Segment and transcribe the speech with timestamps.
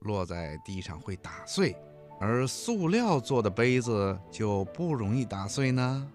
[0.00, 1.76] 落在地上会打碎，
[2.18, 6.10] 而塑料做的杯子就不容易打碎呢？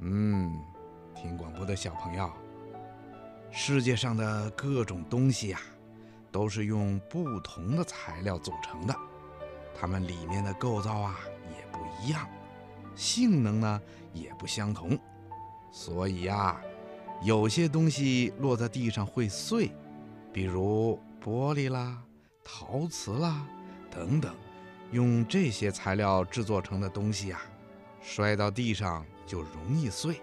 [0.00, 0.60] 嗯，
[1.14, 2.30] 听广播的小朋友，
[3.50, 5.60] 世界上的各种东西呀，
[6.30, 8.94] 都是用不同的材料组成的，
[9.74, 11.18] 它们里面的构造啊
[11.50, 12.28] 也不一样，
[12.94, 13.80] 性能呢
[14.12, 14.98] 也不相同，
[15.70, 16.60] 所以呀，
[17.22, 19.70] 有些东西落在地上会碎。
[20.32, 22.02] 比如玻璃啦、
[22.44, 23.44] 陶瓷啦
[23.90, 24.34] 等等，
[24.92, 27.40] 用这些材料制作成的东西呀，
[28.02, 30.20] 摔到地上就容易碎。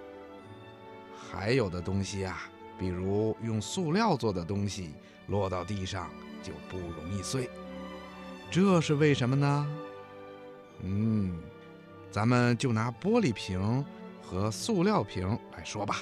[1.16, 2.44] 还有的东西呀，
[2.78, 4.94] 比如用塑料做的东西，
[5.28, 6.10] 落到地上
[6.44, 7.50] 就不容易碎。
[8.52, 9.68] 这是为什么呢？
[10.84, 11.42] 嗯，
[12.12, 13.84] 咱们就拿玻璃瓶
[14.22, 16.02] 和塑料瓶来说吧。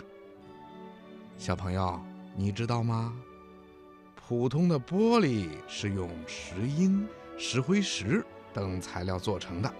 [1.37, 2.01] 小朋友，
[2.35, 3.15] 你知道吗？
[4.29, 7.03] 普通的玻璃是用石英、
[7.35, 9.73] 石灰石等材料做成的，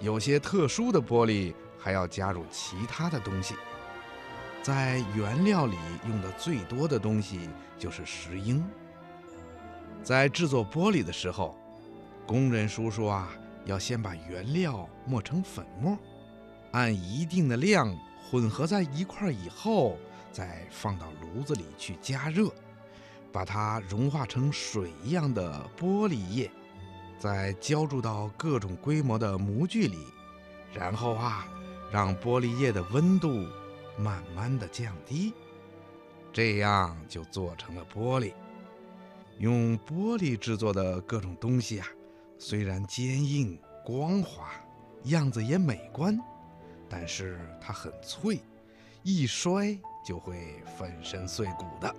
[0.00, 3.54] 有些特殊的玻璃还要加入其他的东西。
[4.62, 5.76] 在原料里
[6.08, 8.64] 用的最多的东西就是石英。
[10.02, 11.54] 在制作玻璃的时候，
[12.26, 13.28] 工人叔叔啊，
[13.66, 15.98] 要先把原料磨成粉末，
[16.70, 17.94] 按一定的量
[18.30, 19.98] 混合在一块以后，
[20.32, 22.50] 再放到炉子里去加热。
[23.32, 26.50] 把它融化成水一样的玻璃液，
[27.18, 29.98] 再浇注到各种规模的模具里，
[30.74, 31.48] 然后啊，
[31.90, 33.46] 让玻璃液的温度
[33.96, 35.32] 慢慢的降低，
[36.32, 38.34] 这样就做成了玻璃。
[39.38, 41.86] 用玻璃制作的各种东西啊，
[42.38, 44.50] 虽然坚硬光滑，
[45.04, 46.20] 样子也美观，
[46.88, 48.40] 但是它很脆，
[49.02, 51.92] 一摔就会粉身碎骨的。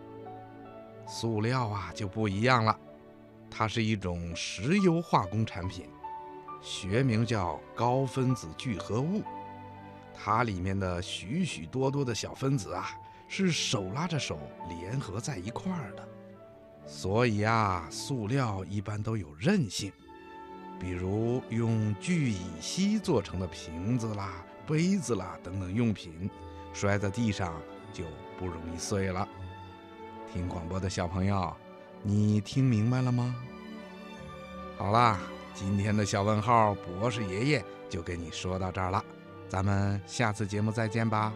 [1.06, 2.78] 塑料啊就不一样了，
[3.50, 5.88] 它是一种石油化工产品，
[6.62, 9.22] 学名叫高分子聚合物。
[10.14, 12.92] 它里面的许许多多的小分子啊，
[13.28, 16.08] 是手拉着手联合在一块儿的。
[16.86, 19.92] 所以啊，塑料一般都有韧性，
[20.80, 26.30] 比如用聚乙烯做成的瓶子啦、杯子啦等等用品，
[26.74, 27.60] 摔在地上
[27.92, 28.04] 就
[28.38, 29.28] 不容易碎了。
[30.34, 31.56] 听广播的小朋友，
[32.02, 33.36] 你听明白了吗？
[34.76, 35.20] 好啦，
[35.54, 39.06] 今天的小问号博士爷爷就跟你说到这儿了，
[39.48, 41.32] 咱们下次节目再见吧。